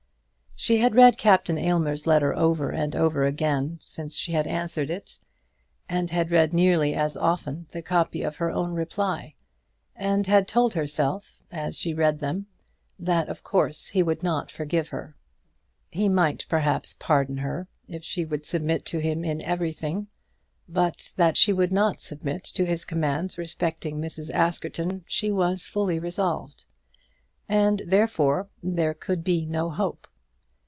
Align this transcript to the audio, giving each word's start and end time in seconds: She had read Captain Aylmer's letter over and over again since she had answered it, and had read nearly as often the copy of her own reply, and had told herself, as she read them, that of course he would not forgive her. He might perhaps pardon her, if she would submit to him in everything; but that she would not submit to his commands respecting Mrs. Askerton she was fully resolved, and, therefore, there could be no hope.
She 0.53 0.77
had 0.77 0.93
read 0.93 1.17
Captain 1.17 1.57
Aylmer's 1.57 2.05
letter 2.05 2.35
over 2.35 2.69
and 2.69 2.95
over 2.95 3.25
again 3.25 3.79
since 3.81 4.15
she 4.15 4.33
had 4.33 4.45
answered 4.45 4.91
it, 4.91 5.17
and 5.89 6.11
had 6.11 6.29
read 6.29 6.53
nearly 6.53 6.93
as 6.93 7.17
often 7.17 7.65
the 7.71 7.81
copy 7.81 8.21
of 8.21 8.35
her 8.35 8.51
own 8.51 8.73
reply, 8.73 9.33
and 9.95 10.27
had 10.27 10.47
told 10.47 10.75
herself, 10.75 11.47
as 11.51 11.79
she 11.79 11.95
read 11.95 12.19
them, 12.19 12.45
that 12.99 13.27
of 13.27 13.41
course 13.43 13.87
he 13.89 14.03
would 14.03 14.21
not 14.21 14.51
forgive 14.51 14.89
her. 14.89 15.17
He 15.89 16.07
might 16.07 16.45
perhaps 16.47 16.93
pardon 16.93 17.37
her, 17.37 17.67
if 17.87 18.03
she 18.03 18.23
would 18.23 18.45
submit 18.45 18.85
to 18.85 18.99
him 18.99 19.25
in 19.25 19.41
everything; 19.41 20.09
but 20.69 21.11
that 21.15 21.37
she 21.37 21.51
would 21.51 21.71
not 21.71 22.01
submit 22.01 22.43
to 22.43 22.67
his 22.67 22.85
commands 22.85 23.35
respecting 23.35 23.97
Mrs. 23.97 24.29
Askerton 24.29 25.03
she 25.07 25.31
was 25.31 25.63
fully 25.63 25.97
resolved, 25.97 26.65
and, 27.49 27.81
therefore, 27.87 28.47
there 28.61 28.93
could 28.93 29.23
be 29.23 29.47
no 29.47 29.71
hope. 29.71 30.07